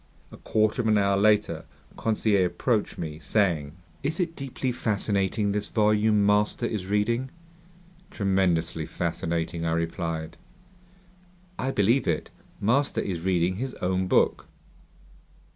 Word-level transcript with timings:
A 0.31 0.37
quarter 0.37 0.81
of 0.81 0.87
an 0.87 0.97
hour 0.97 1.15
later, 1.15 1.63
Conseil 1.95 2.43
approached 2.47 2.97
me, 2.97 3.19
saying: 3.19 3.73
"Is 4.01 4.19
it 4.19 4.35
deeply 4.35 4.71
fascinating, 4.71 5.51
this 5.51 5.67
volume 5.67 6.25
master 6.25 6.65
is 6.65 6.87
reading?" 6.87 7.29
"Tremendously 8.09 8.87
fascinating," 8.87 9.63
I 9.63 9.73
replied. 9.73 10.37
"I 11.59 11.69
believe 11.69 12.07
it. 12.07 12.31
Master 12.59 12.99
is 12.99 13.21
reading 13.21 13.57
his 13.57 13.75
own 13.75 14.07
book!" 14.07 14.47